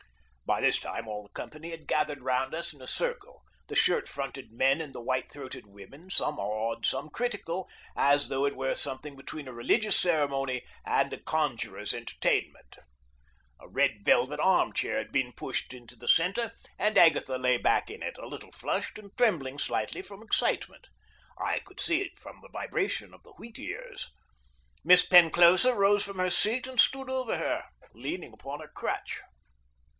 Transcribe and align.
By 0.47 0.59
this 0.59 0.79
time 0.79 1.07
all 1.07 1.23
the 1.23 1.29
company 1.29 1.69
had 1.69 1.87
gathered 1.87 2.23
round 2.23 2.53
us 2.55 2.73
in 2.73 2.81
a 2.81 2.87
circle, 2.87 3.43
the 3.67 3.75
shirt 3.75 4.09
fronted 4.09 4.51
men, 4.51 4.81
and 4.81 4.93
the 4.93 5.01
white 5.01 5.31
throated 5.31 5.67
women, 5.67 6.09
some 6.09 6.39
awed, 6.39 6.85
some 6.85 7.09
critical, 7.09 7.69
as 7.95 8.27
though 8.27 8.43
it 8.45 8.55
were 8.55 8.75
something 8.75 9.15
between 9.15 9.47
a 9.47 9.53
religious 9.53 9.95
ceremony 9.97 10.63
and 10.85 11.13
a 11.13 11.19
conjurer's 11.21 11.93
entertainment. 11.93 12.77
A 13.61 13.69
red 13.69 14.03
velvet 14.03 14.39
arm 14.41 14.73
chair 14.73 14.97
had 14.97 15.11
been 15.13 15.31
pushed 15.33 15.71
into 15.71 15.95
the 15.95 16.07
centre, 16.07 16.51
and 16.79 16.97
Agatha 16.97 17.37
lay 17.37 17.57
back 17.57 17.89
in 17.89 18.01
it, 18.03 18.17
a 18.17 18.25
little 18.27 18.51
flushed 18.51 18.97
and 18.97 19.15
trembling 19.15 19.57
slightly 19.59 20.01
from 20.01 20.21
excitement. 20.23 20.87
I 21.37 21.59
could 21.59 21.79
see 21.79 22.01
it 22.01 22.17
from 22.17 22.41
the 22.41 22.49
vibration 22.49 23.13
of 23.13 23.21
the 23.23 23.33
wheat 23.33 23.59
ears. 23.59 24.09
Miss 24.83 25.05
Penclosa 25.05 25.73
rose 25.75 26.03
from 26.03 26.17
her 26.17 26.31
seat 26.31 26.67
and 26.67 26.79
stood 26.79 27.09
over 27.09 27.37
her, 27.37 27.65
leaning 27.93 28.33
upon 28.33 28.59
her 28.59 28.67
crutch. 28.75 29.21